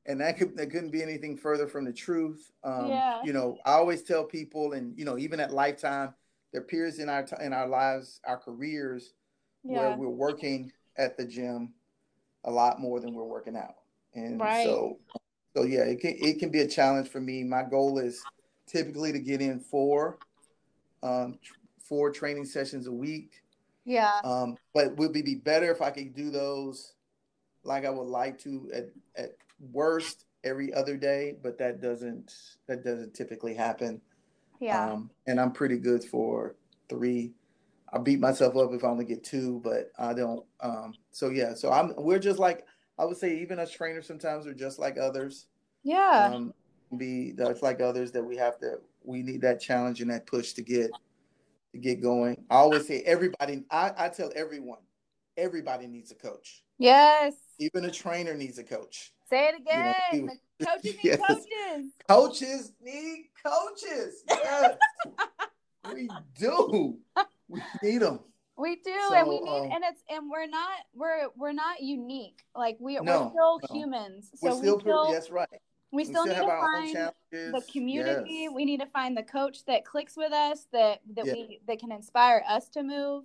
[0.09, 2.51] And that could that couldn't be anything further from the truth.
[2.63, 3.21] Um, Yeah.
[3.23, 6.13] You know, I always tell people, and you know, even at Lifetime,
[6.51, 9.13] there are periods in our t- in our lives, our careers,
[9.61, 11.73] where we're working at the gym
[12.43, 13.75] a lot more than we're working out,
[14.15, 14.63] and Right.
[14.65, 14.97] so
[15.55, 17.43] so yeah, it can it can be a challenge for me.
[17.43, 18.25] My goal is
[18.65, 20.17] typically to get in four
[21.03, 21.37] um,
[21.77, 23.43] four training sessions a week.
[23.85, 24.19] Yeah.
[24.23, 26.93] Um, but would be better if I could do those
[27.63, 32.33] like I would like to at, at worst every other day, but that doesn't
[32.67, 34.01] that doesn't typically happen.
[34.59, 34.91] Yeah.
[34.91, 36.55] Um, and I'm pretty good for
[36.89, 37.33] three.
[37.91, 40.45] I beat myself up if I only get two, but I don't.
[40.61, 42.65] Um, so yeah, so I'm we're just like
[42.97, 45.47] I would say even as trainers sometimes we're just like others.
[45.83, 46.31] yeah.
[46.33, 46.53] Um,
[46.97, 50.53] be that's like others that we have to we need that challenge and that push
[50.53, 50.89] to get
[51.73, 52.43] to get going.
[52.49, 54.79] I always say everybody I, I tell everyone,
[55.37, 56.63] everybody needs a coach.
[56.77, 57.33] yes.
[57.59, 59.13] Even a trainer needs a coach.
[59.29, 59.93] Say it You know,
[60.27, 60.39] again.
[60.65, 61.19] coaches need Yes.
[61.27, 61.91] coaches.
[62.07, 64.23] Coaches need coaches.
[64.27, 64.77] Yes.
[65.93, 66.97] we do.
[67.47, 68.19] We need them.
[68.57, 72.43] We do, and we need, um, and it's, and we're not, we're, we're not unique.
[72.53, 73.59] Like we, we're still no.
[73.71, 74.31] humans.
[74.41, 75.47] We're So still, we still, yes, right.
[75.91, 78.33] we still need to find the community.
[78.33, 78.51] Yes.
[78.53, 81.33] We need to find the coach that clicks with us, that that Yeah.
[81.33, 83.23] we that can inspire us to move.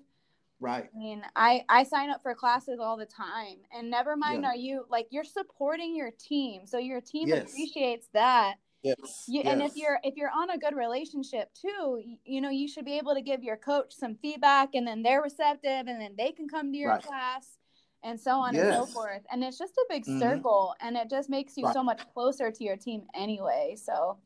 [0.65, 0.89] Right.
[0.95, 4.49] I mean, I I sign up for classes all the time, and never mind, Yeah.
[4.49, 7.51] are you like you're supporting your team, so your team Yes.
[7.51, 8.57] appreciates that.
[8.83, 9.25] Yes.
[9.29, 9.53] You, yes.
[9.53, 12.87] And if you're if you're on a good relationship too, you, you, know you should
[12.87, 16.33] be able to give your coach some feedback, and then they're receptive, and then they
[16.33, 17.03] can come to your right.
[17.03, 17.59] class,
[18.03, 18.65] and so on yes.
[18.65, 19.23] and so forth.
[19.31, 20.19] And it's just a big mm-hmm.
[20.19, 21.75] circle, and it just makes you right.
[21.75, 23.77] so much closer to your team anyway.
[23.77, 24.17] So.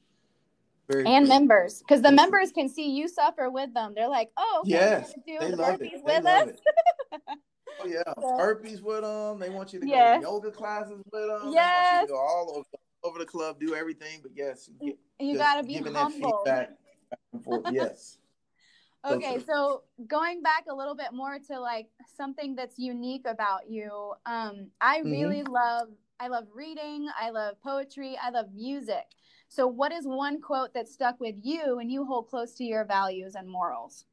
[0.91, 1.29] Very and good.
[1.29, 3.93] members, because the members can see you suffer with them.
[3.95, 5.93] They're like, "Oh, okay, yes, do they the love it.
[6.07, 6.61] They love it.
[7.81, 9.39] Oh yeah, so, burpees with them.
[9.39, 10.21] They want you to yes.
[10.21, 11.53] go to yoga classes with them.
[11.53, 11.75] Yes.
[11.75, 12.69] They want you to go all over
[13.05, 14.21] over the club, do everything.
[14.23, 16.43] But yes, you, you got to be humble.
[16.45, 16.71] Back
[17.71, 18.19] yes.
[19.07, 24.13] okay, so going back a little bit more to like something that's unique about you,
[24.27, 25.11] um, I mm-hmm.
[25.11, 25.53] really mm-hmm.
[25.53, 25.89] love.
[26.21, 27.09] I love reading.
[27.21, 28.19] I love poetry.
[28.21, 29.05] I love music.
[29.49, 32.85] So, what is one quote that stuck with you and you hold close to your
[32.85, 34.05] values and morals?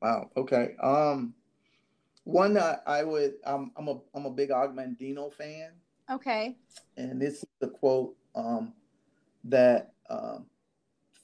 [0.00, 0.30] Wow.
[0.36, 0.76] Okay.
[0.80, 1.34] Um,
[2.24, 3.34] one that I would.
[3.44, 5.72] Um, I'm a I'm a big Og Mandino fan.
[6.10, 6.56] Okay.
[6.96, 8.72] And this is the quote um,
[9.44, 10.46] that um,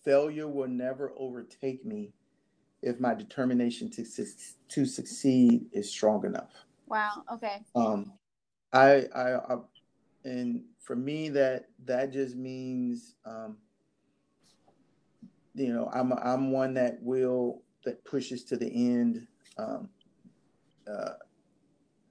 [0.04, 2.12] failure will never overtake me
[2.82, 4.04] if my determination to
[4.68, 6.66] to succeed is strong enough.
[6.86, 7.24] Wow.
[7.32, 7.62] Okay.
[7.74, 8.12] Um,
[8.72, 9.56] I, I, I
[10.24, 13.56] and for me that that just means um,
[15.54, 19.26] you know I'm I'm one that will that pushes to the end,
[19.58, 19.88] um,
[20.88, 21.14] uh,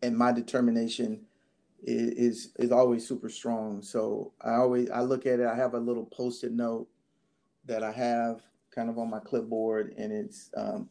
[0.02, 1.22] and my determination
[1.84, 3.82] is is always super strong.
[3.82, 5.48] So I always I look at it.
[5.48, 6.90] I have a little post-it note
[7.64, 10.90] that I have kind of on my clipboard, and it's um,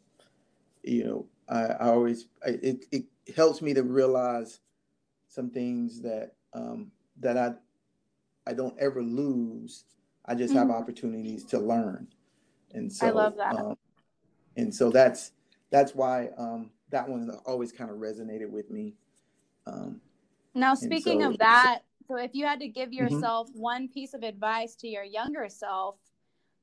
[0.82, 3.04] you know I, I always I, it it
[3.36, 4.60] helps me to realize
[5.28, 7.54] some things that um, that I
[8.46, 9.85] I don't ever lose.
[10.26, 10.59] I just mm-hmm.
[10.59, 12.09] have opportunities to learn,
[12.72, 13.57] and so I love that.
[13.57, 13.76] Um,
[14.57, 15.33] and so that's
[15.70, 18.94] that's why um, that one always kind of resonated with me.
[19.66, 20.00] Um,
[20.54, 23.14] now, speaking so, of that, so if you had to give mm-hmm.
[23.14, 23.61] yourself mm-hmm.
[23.61, 25.96] one piece of advice to your younger self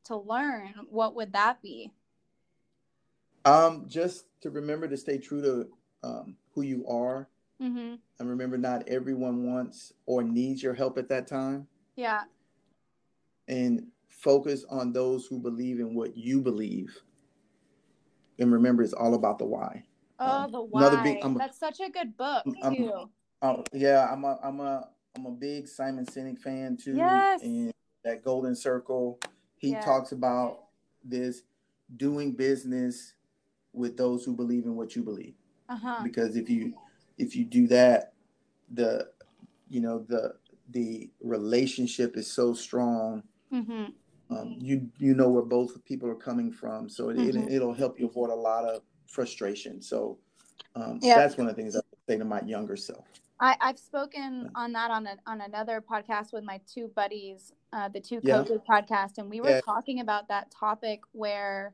[0.06, 1.92] to learn, what would that be?
[3.44, 5.68] Um, just to remember to stay true to
[6.04, 7.28] um, who you are,
[7.62, 7.96] mm-hmm.
[8.20, 11.68] and remember not everyone wants or needs your help at that time.
[11.96, 12.24] Yeah.
[13.48, 16.98] And focus on those who believe in what you believe.
[18.40, 19.84] And remember, it's all about the why.
[20.20, 21.04] Oh, um, the why.
[21.04, 23.10] Big, That's such a good book I'm, too.
[23.42, 26.96] Oh yeah, I'm a I'm a I'm a big Simon Sinek fan too.
[26.96, 27.42] Yes.
[27.42, 29.20] And that Golden Circle,
[29.58, 29.84] he yes.
[29.84, 30.66] talks about
[31.04, 31.44] this
[31.98, 33.14] doing business
[33.74, 35.34] with those who believe in what you believe.
[35.70, 36.02] Uh-huh.
[36.04, 36.74] Because if you
[37.22, 38.14] if you do that,
[38.74, 39.08] the
[39.70, 40.36] you know the
[40.72, 43.24] the relationship is so strong.
[43.54, 43.86] Mm-hmm.
[44.36, 47.48] Um, you you know where both people are coming from, so it, mm-hmm.
[47.50, 49.82] it will help you avoid a lot of frustration.
[49.82, 50.18] So
[50.76, 51.18] um, yep.
[51.18, 53.06] that's one of the things I would say to my younger self.
[53.40, 57.90] I, I've spoken on that on a, on another podcast with my two buddies, uh,
[57.90, 58.82] the two coaches yeah.
[58.82, 59.62] podcast, and we were yeah.
[59.62, 61.74] talking about that topic where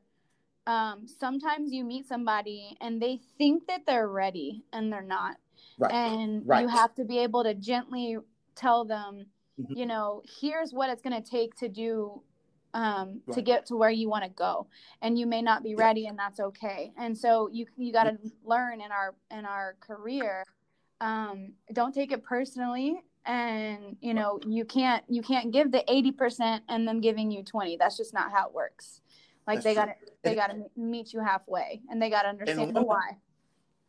[0.68, 5.36] um, sometimes you meet somebody and they think that they're ready and they're not,
[5.78, 5.90] right.
[5.90, 6.60] and right.
[6.60, 8.18] you have to be able to gently
[8.54, 9.24] tell them,
[9.58, 9.72] mm-hmm.
[9.74, 12.20] you know, here's what it's going to take to do
[12.74, 13.34] um, right.
[13.34, 14.66] to get to where you want to go.
[15.00, 16.92] And you may not be ready and that's okay.
[16.98, 20.44] And so you you got to learn in our in our career
[21.00, 23.00] um, don't take it personally.
[23.24, 27.76] And you know you can't you can't give the 80% and them giving you 20
[27.76, 29.02] that's just not how it works
[29.48, 32.28] like that's they got to they got to meet you halfway and they got to
[32.28, 33.16] understand the why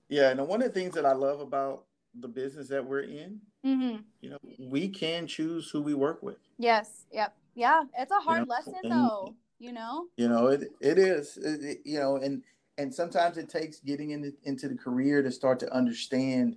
[0.07, 1.83] yeah and one of the things that i love about
[2.19, 3.97] the business that we're in mm-hmm.
[4.21, 8.39] you know we can choose who we work with yes yep yeah it's a hard
[8.39, 8.53] you know?
[8.53, 12.41] lesson and, though you know you know it, it is it, it, you know and
[12.77, 16.55] and sometimes it takes getting into into the career to start to understand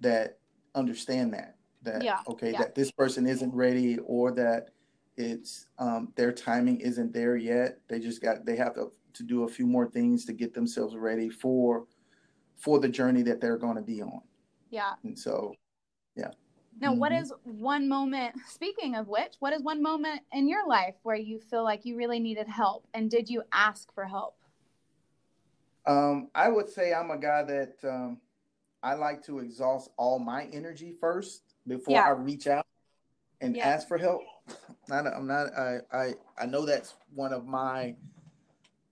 [0.00, 0.38] that
[0.74, 2.58] understand that that yeah, okay yeah.
[2.58, 4.70] that this person isn't ready or that
[5.16, 9.44] it's um, their timing isn't there yet they just got they have to, to do
[9.44, 11.86] a few more things to get themselves ready for
[12.56, 14.20] for the journey that they're going to be on
[14.70, 15.54] yeah and so
[16.16, 16.30] yeah
[16.80, 17.00] now mm-hmm.
[17.00, 21.16] what is one moment speaking of which what is one moment in your life where
[21.16, 24.36] you feel like you really needed help and did you ask for help
[25.86, 28.18] um, i would say i'm a guy that um,
[28.84, 32.04] I like to exhaust all my energy first before yeah.
[32.04, 32.66] I reach out
[33.40, 33.66] and yeah.
[33.66, 34.20] ask for help.
[34.88, 35.46] Not, I'm not.
[35.56, 37.94] I, I I know that's one of my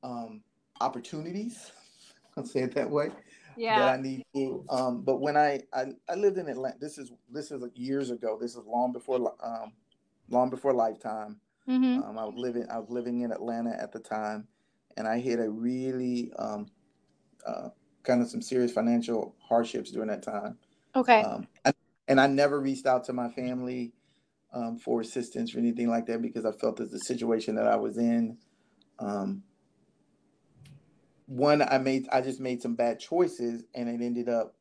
[0.03, 0.43] um,
[0.81, 1.71] opportunities.
[2.37, 3.11] I'll say it that way.
[3.57, 3.79] Yeah.
[3.79, 4.65] That I need to.
[4.71, 6.77] Um, but when I, I I lived in Atlanta.
[6.81, 8.38] This is this is years ago.
[8.41, 9.73] This is long before um,
[10.31, 11.38] long before lifetime.
[11.69, 12.03] Mm-hmm.
[12.03, 14.49] Um, I was living I was living in Atlanta at the time,
[14.97, 16.67] and I hit a really um,
[17.47, 17.69] uh,
[18.03, 20.59] kind of some serious financial hardships during that time.
[20.97, 21.23] Okay.
[21.23, 21.73] Um, I,
[22.09, 23.93] and I never reached out to my family.
[24.53, 27.77] Um, for assistance or anything like that because I felt that the situation that I
[27.77, 28.38] was in.
[28.99, 29.43] Um,
[31.27, 34.55] one, I made I just made some bad choices, and it ended up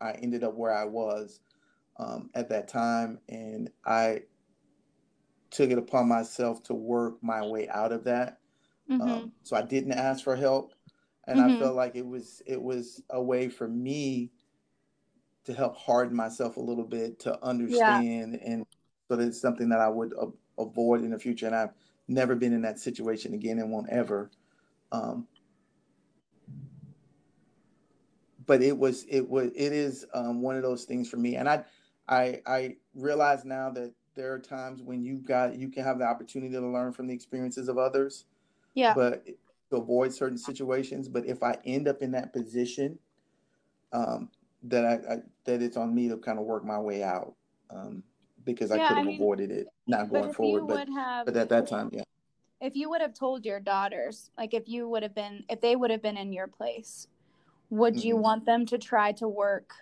[0.00, 1.40] I ended up where I was
[1.98, 4.22] um, at that time, and I
[5.50, 8.38] took it upon myself to work my way out of that.
[8.90, 9.02] Mm-hmm.
[9.02, 10.74] Um, so I didn't ask for help,
[11.26, 11.56] and mm-hmm.
[11.56, 14.30] I felt like it was it was a way for me
[15.44, 18.52] to help harden myself a little bit to understand yeah.
[18.52, 18.66] and
[19.08, 20.14] so that it's something that I would
[20.58, 21.46] avoid in the future.
[21.46, 21.72] And I've
[22.08, 24.30] never been in that situation again and won't ever.
[24.92, 25.26] Um,
[28.46, 31.48] but it was it was it is um, one of those things for me, and
[31.48, 31.64] I
[32.08, 36.04] I I realize now that there are times when you got you can have the
[36.04, 38.26] opportunity to learn from the experiences of others.
[38.74, 38.92] Yeah.
[38.94, 39.24] But
[39.70, 42.98] to avoid certain situations, but if I end up in that position,
[43.92, 44.28] um,
[44.64, 47.34] that I, I, that it's on me to kind of work my way out
[47.70, 48.02] um,
[48.44, 50.66] because I could have avoided it not going forward.
[50.66, 52.02] But have, but at that time, yeah.
[52.60, 55.76] If you would have told your daughters, like if you would have been, if they
[55.76, 57.08] would have been in your place,
[57.70, 58.06] would mm-hmm.
[58.06, 59.72] you want them to try to work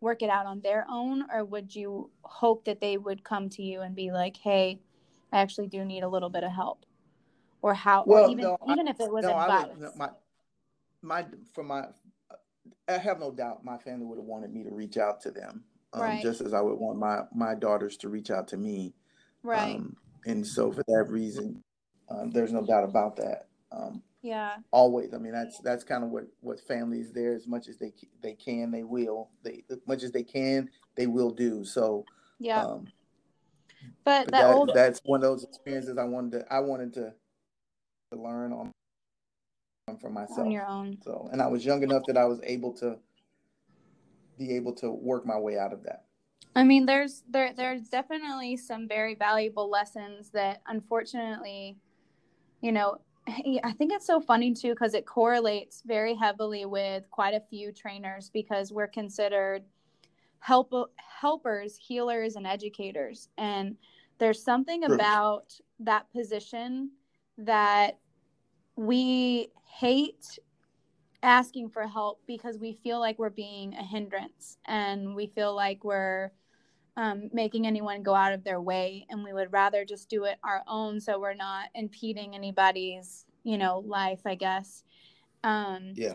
[0.00, 3.62] work it out on their own or would you hope that they would come to
[3.62, 4.80] you and be like hey
[5.32, 6.84] i actually do need a little bit of help
[7.60, 10.08] or how well, or even no, even I, if it was no, advice no, my
[11.02, 11.84] my for my
[12.88, 15.64] I have no doubt my family would have wanted me to reach out to them,
[15.92, 16.22] um, right.
[16.22, 18.94] just as I would want my my daughters to reach out to me.
[19.42, 19.76] Right.
[19.76, 21.62] Um, and so for that reason,
[22.08, 23.48] um, there's no doubt about that.
[23.72, 24.56] Um, yeah.
[24.70, 25.14] Always.
[25.14, 28.34] I mean, that's that's kind of what what families there as much as they they
[28.34, 29.30] can, they will.
[29.42, 31.64] They as much as they can, they will do.
[31.64, 32.04] So.
[32.38, 32.64] Yeah.
[32.64, 32.86] Um,
[34.04, 34.70] but, but that, that old...
[34.74, 37.12] that's one of those experiences I wanted to I wanted to,
[38.12, 38.72] to learn on
[40.00, 40.98] for myself on your own.
[41.02, 42.98] So, and I was young enough that I was able to
[44.38, 46.04] be able to work my way out of that.
[46.54, 51.76] I mean, there's there there's definitely some very valuable lessons that unfortunately,
[52.60, 57.34] you know, I think it's so funny too because it correlates very heavily with quite
[57.34, 59.64] a few trainers because we're considered
[60.40, 63.76] help helpers, healers, and educators, and
[64.18, 66.90] there's something about that position
[67.38, 67.98] that
[68.76, 70.38] we hate
[71.22, 75.84] asking for help because we feel like we're being a hindrance and we feel like
[75.84, 76.32] we're
[76.96, 80.36] um, making anyone go out of their way and we would rather just do it
[80.44, 84.84] our own so we're not impeding anybody's you know life i guess
[85.42, 86.14] um, yeah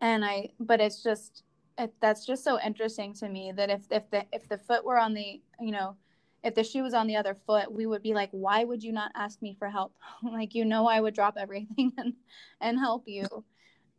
[0.00, 1.42] and i but it's just
[1.78, 4.98] it, that's just so interesting to me that if if the if the foot were
[4.98, 5.96] on the you know
[6.44, 8.92] if the shoe was on the other foot, we would be like, why would you
[8.92, 9.94] not ask me for help?
[10.22, 12.12] like, you know, I would drop everything and,
[12.60, 13.26] and help you.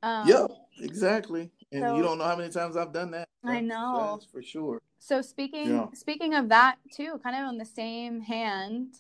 [0.04, 0.48] Um, yeah,
[0.80, 1.52] exactly.
[1.72, 3.28] And so, you don't know how many times I've done that.
[3.44, 4.82] I know for sure.
[5.00, 5.88] So speaking, yeah.
[5.94, 8.96] speaking of that too, kind of on the same hand,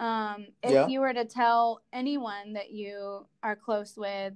[0.00, 0.86] um, if yeah.
[0.88, 4.34] you were to tell anyone that you are close with,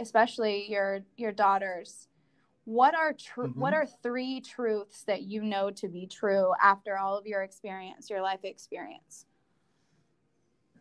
[0.00, 2.08] especially your, your daughters,
[2.68, 3.58] what are true mm-hmm.
[3.58, 8.10] what are three truths that you know to be true after all of your experience
[8.10, 9.24] your life experience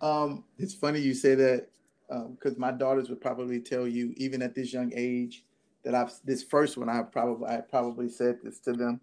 [0.02, 1.70] um it's funny you say that
[2.08, 5.44] because um, my daughters would probably tell you even at this young age
[5.84, 9.02] that i've this first one i probably i probably said this to them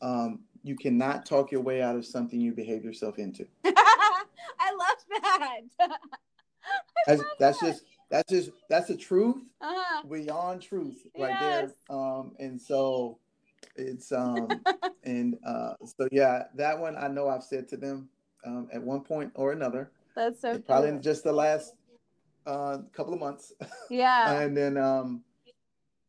[0.00, 3.46] um you cannot talk your way out of something you behave yourself into.
[3.64, 5.60] I love that.
[7.06, 10.02] That's, that's just that's just that's the truth uh-huh.
[10.06, 11.72] beyond truth right yes.
[11.88, 13.18] there um and so
[13.74, 14.46] it's um
[15.04, 18.08] and uh so yeah that one i know i've said to them
[18.44, 19.90] um at one point or another.
[20.14, 21.74] That's so probably just the last
[22.46, 23.52] uh couple of months.
[23.90, 24.32] Yeah.
[24.42, 25.22] And then um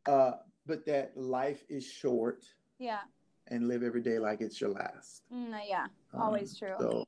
[0.06, 0.32] uh
[0.65, 2.46] but that life is short.
[2.80, 3.02] Yeah.
[3.48, 5.24] And live every day like it's your last.
[5.34, 5.88] Mm, yeah.
[6.13, 6.76] Always um, true.
[6.80, 7.08] so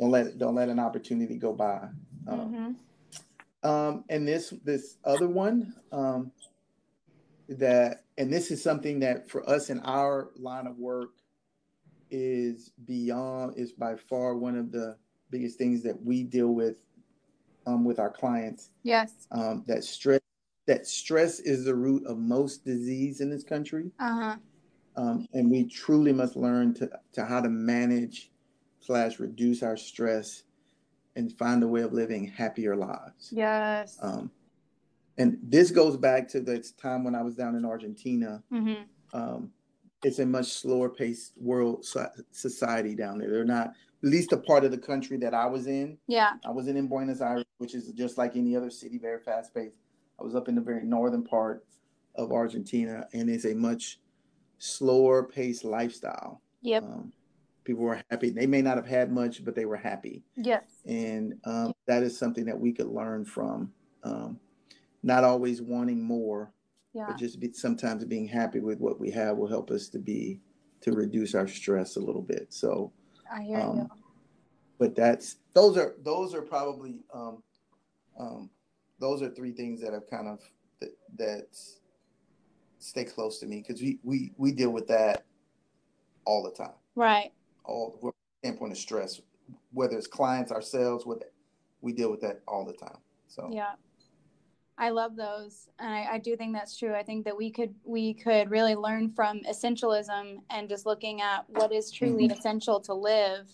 [0.00, 1.88] don't let don't let an opportunity go by.
[2.26, 3.68] Um, mm-hmm.
[3.68, 6.32] um, and this this other one um,
[7.48, 11.10] that, and this is something that for us in our line of work
[12.10, 14.96] is beyond is by far one of the
[15.30, 16.76] biggest things that we deal with
[17.66, 18.70] um, with our clients.
[18.82, 19.26] Yes.
[19.30, 20.20] Um, that stress
[20.66, 23.90] that stress is the root of most disease in this country.
[23.98, 24.36] Uh-huh.
[24.96, 28.30] Um, and we truly must learn to to how to manage
[28.80, 30.44] slash reduce our stress
[31.16, 33.30] and find a way of living happier lives.
[33.30, 33.98] Yes.
[34.02, 34.30] Um,
[35.16, 38.42] and this goes back to the time when I was down in Argentina.
[38.52, 38.82] Mm-hmm.
[39.16, 39.50] Um,
[40.02, 41.86] it's a much slower paced world
[42.30, 43.30] society down there.
[43.30, 43.72] They're not,
[44.04, 45.98] least a part of the country that I was in.
[46.06, 46.32] Yeah.
[46.44, 49.76] I wasn't in Buenos Aires, which is just like any other city, very fast paced.
[50.20, 51.64] I was up in the very northern part
[52.14, 54.00] of Argentina, and it's a much
[54.58, 56.40] slower paced lifestyle.
[56.62, 56.82] Yep.
[56.84, 57.12] Um,
[57.64, 58.30] people were happy.
[58.30, 60.22] They may not have had much, but they were happy.
[60.36, 60.64] Yes.
[60.86, 63.72] And um, that is something that we could learn from.
[64.04, 64.38] Um,
[65.02, 66.52] not always wanting more,
[66.92, 67.06] Yeah.
[67.08, 70.40] but just be, sometimes being happy with what we have will help us to be
[70.82, 72.52] to reduce our stress a little bit.
[72.52, 72.92] So,
[73.34, 73.64] I hear you.
[73.64, 73.90] um,
[74.78, 77.42] but that's those are those are probably um,
[78.18, 78.50] um,
[79.00, 80.40] those are three things that have kind of
[80.80, 81.46] that, that
[82.78, 85.24] stay close to me because we, we we deal with that
[86.24, 87.32] all the time Right.
[87.64, 88.12] all from
[88.42, 89.20] standpoint of stress,
[89.72, 91.22] whether it's clients, ourselves, with
[91.80, 92.98] we deal with that all the time.
[93.26, 93.72] So Yeah.
[94.76, 95.68] I love those.
[95.78, 96.94] And I, I do think that's true.
[96.94, 101.48] I think that we could we could really learn from essentialism and just looking at
[101.48, 102.32] what is truly Mhm.
[102.32, 103.48] essential to live.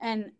[0.00, 0.32] And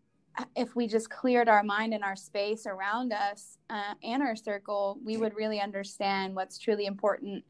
[0.54, 4.98] if we just cleared our mind and our space around us uh, and our circle,
[5.04, 7.44] we would really understand what's truly important.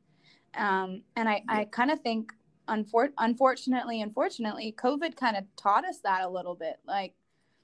[0.55, 2.33] Um, and I, I kind of think,
[2.69, 6.81] unfor- unfortunately, unfortunately, COVID kind of taught us that a little bit.
[6.87, 7.15] Like,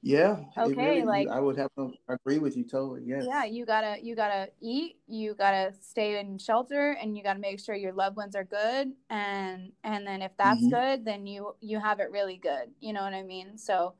[0.06, 3.02] yeah, Okay, like- I would have to agree with you totally.
[3.04, 3.24] Yes.
[3.26, 7.58] yeah you gotta you gotta eat you gotta stay in shelter and you gotta make
[7.58, 10.70] sure your loved ones are good and and then if that's Mhm.
[10.70, 13.94] good then you you have it really good you know what i mean so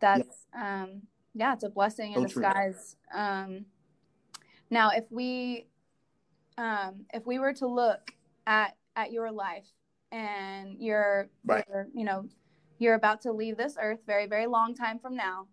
[0.00, 1.02] that's um
[1.34, 2.42] yeah it's a blessing in So true.
[2.42, 3.66] disguise um
[4.70, 5.66] now if we
[6.56, 8.12] um if we were to look
[8.46, 9.68] at at your life
[10.10, 11.64] and you're, Right.
[11.68, 12.24] you're you know
[12.80, 15.46] you're about to leave this earth very very long time from now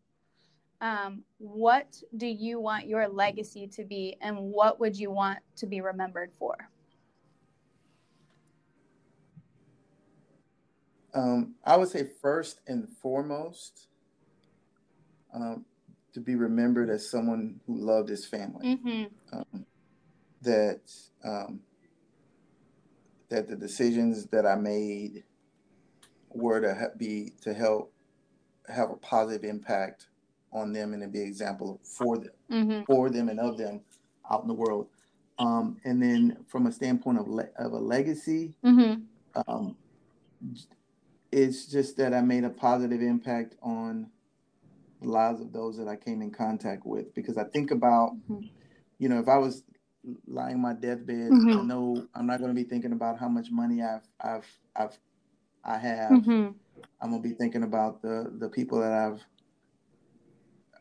[0.82, 5.65] um, what do you want your legacy to be and what would you want to
[5.65, 6.69] be remembered for
[11.15, 13.88] Um, I would say first and foremost,
[15.34, 15.65] um,
[16.13, 18.76] to be remembered as someone who loved his family.
[18.76, 19.38] mm-hmm.
[19.38, 19.65] um,
[20.41, 20.82] that
[21.23, 21.61] um,
[23.30, 25.23] that the decisions that I made
[26.36, 27.91] were to ha- be to help
[28.67, 30.07] have a positive impact
[30.51, 32.83] on them and to be an example for them Mm-hmm.
[32.86, 33.81] for them and of them
[34.31, 34.88] out in the world.
[35.39, 39.01] Um, and then from a standpoint of le- of a legacy, Mm-hmm.
[39.47, 39.75] um,
[41.31, 44.09] it's just that I made a positive impact on
[45.01, 47.13] the lives of those that I came in contact with.
[47.13, 48.49] Because I think about, Mhm.
[48.99, 49.63] you know, if I was
[50.27, 51.65] lying on my deathbed, I Mhm.
[51.67, 54.97] know I'm not going to be thinking about how much money I've, I've, I've,
[55.66, 56.11] I have.
[56.11, 56.49] Mm-hmm.
[57.01, 59.22] I'm gonna be thinking about the the people that I've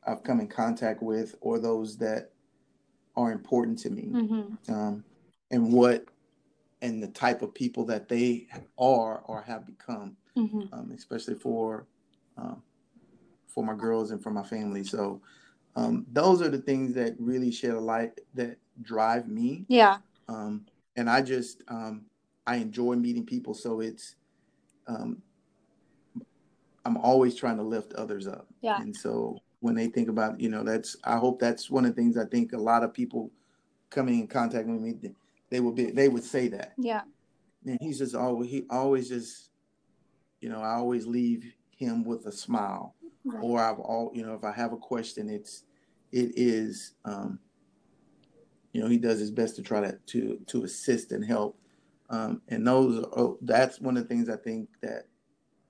[0.06, 2.30] I've come in contact with, or those that
[3.16, 4.74] are important to me Mm-hmm.
[4.74, 5.04] um,
[5.50, 6.04] and what
[6.82, 8.46] and the type of people that they
[8.78, 10.62] are or have become, Mm-hmm.
[10.72, 11.86] um, especially for
[12.36, 12.62] um,
[13.46, 14.82] for my girls and for my family.
[14.84, 15.22] So
[15.76, 19.64] um, those are the things that really shed a light that drive me.
[19.68, 19.98] Yeah.
[20.28, 20.66] Um,
[20.96, 22.02] and I just um,
[22.46, 23.54] I enjoy meeting people.
[23.54, 24.16] So it's
[24.86, 25.22] um,
[26.84, 28.46] I'm always trying to lift others up.
[28.60, 28.80] Yeah.
[28.80, 32.02] And so when they think about, you know, that's I hope that's one of the
[32.02, 33.30] things I think a lot of people
[33.90, 34.94] coming in contact with me,
[35.50, 36.72] they would be they would say that.
[36.76, 37.02] Yeah.
[37.66, 39.50] And he's just always he always just,
[40.40, 42.94] you know, I always leave him with a smile.
[43.24, 43.42] Right.
[43.42, 45.64] Or I've all you know, if I have a question, it's
[46.12, 47.38] it is um,
[48.72, 51.58] you know, he does his best to try to to to assist and help.
[52.10, 55.06] Um, and those are, that's one of the things I think that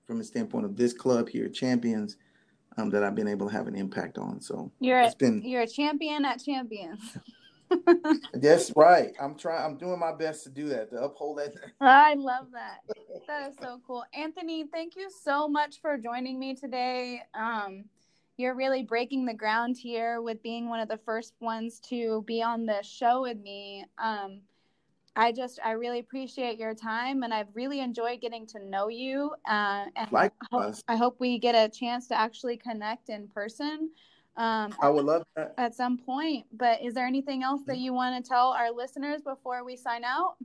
[0.05, 2.17] from the standpoint of this club here, champions,
[2.77, 4.41] um, that I've been able to have an impact on.
[4.41, 7.17] So You're a, it's been you're a champion at champions.
[8.33, 9.13] that's right.
[9.19, 9.63] I'm trying.
[9.63, 11.53] I'm doing my best to do that to uphold that.
[11.81, 12.79] I love that.
[13.27, 14.03] That is so cool.
[14.13, 17.21] Anthony, thank you so much for joining me today.
[17.33, 17.85] Um,
[18.37, 22.41] you're really breaking the ground here with being one of the first ones to be
[22.43, 23.85] on the show with me.
[23.97, 24.41] Um,
[25.15, 29.31] I just, I really appreciate your time and I've really enjoyed getting to know you.
[29.49, 33.91] Uh, and I hope, I hope we get a chance to actually connect in person
[34.37, 35.53] um, I would love that.
[35.57, 36.45] at some point.
[36.51, 40.03] But is there anything else that you want to tell our listeners before we sign
[40.03, 40.35] out?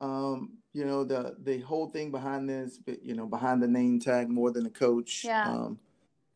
[0.00, 3.98] Um, you know the the whole thing behind this, but you know behind the name
[4.00, 5.22] tag more than a coach.
[5.24, 5.48] Yeah.
[5.48, 5.78] Um,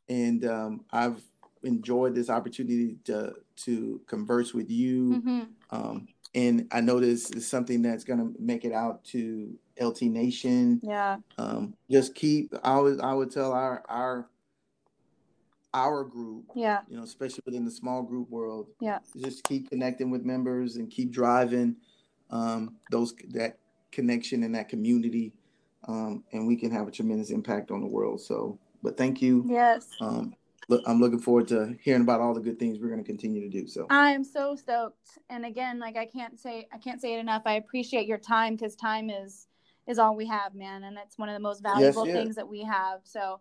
[0.09, 1.21] and um, I've
[1.63, 3.35] enjoyed this opportunity to
[3.65, 5.21] to converse with you.
[5.25, 5.41] hmm
[5.71, 10.03] Um, and I know this is something that's going to make it out to LT
[10.03, 10.81] Nation.
[10.83, 11.19] Yeah.
[11.39, 12.55] Um, just keep.
[12.63, 14.29] I would I would tell our our
[15.73, 16.81] our group, Yeah.
[16.89, 18.99] you know, especially within the small group world, Yeah.
[19.17, 21.77] just keep connecting with members and keep driving
[22.31, 23.59] um, those that
[23.93, 25.33] connection and that community,
[25.89, 28.21] um, and we can have a tremendous impact on the world.
[28.21, 29.45] So, but thank you.
[29.49, 29.89] Yes.
[30.01, 30.35] Um,
[30.71, 33.43] look, I'm looking forward to hearing about all the good things we're going to continue
[33.43, 33.67] to do.
[33.67, 35.19] So, I am so stoked.
[35.29, 37.43] And again, like I can't say I can't say it enough.
[37.45, 39.49] I appreciate your time because time is
[39.87, 40.85] is all we have, man.
[40.85, 43.01] And it's one of the most valuable Yes, things that we have.
[43.03, 43.41] So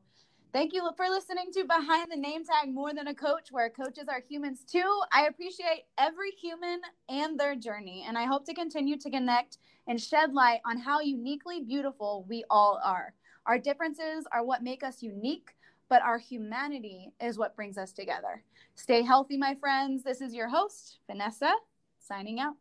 [0.51, 4.07] thank you for listening to Behind the Name Tag More Than a Coach, where coaches
[4.09, 5.01] are humans too.
[5.13, 8.05] I appreciate every human and their journey.
[8.07, 12.43] And I hope to continue to connect and shed light on how uniquely beautiful we
[12.49, 13.13] all are.
[13.45, 15.51] Our differences are what make us unique,
[15.89, 18.43] but our humanity is what brings us together.
[18.75, 20.03] Stay healthy, my friends.
[20.03, 21.53] This is your host, Vanessa,
[21.99, 22.55] signing out.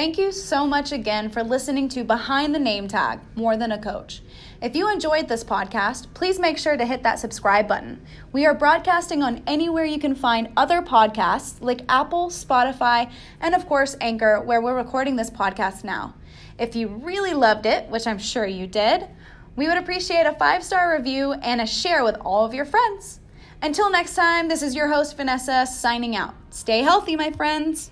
[0.00, 3.78] Thank you so much again for listening to Behind the Name Tag More Than a
[3.78, 4.22] Coach.
[4.62, 8.00] If you enjoyed this podcast, please make sure to hit that subscribe button.
[8.32, 13.66] We are broadcasting on anywhere you can find other podcasts like Apple, Spotify, and of
[13.66, 16.14] course, Anchor, where we're recording this podcast now.
[16.58, 19.06] If you really loved it, which I'm sure you did,
[19.54, 23.20] we would appreciate a five star review and a share with all of your friends.
[23.60, 26.34] Until next time, this is your host, Vanessa, signing out.
[26.48, 27.90] Stay healthy, my friends.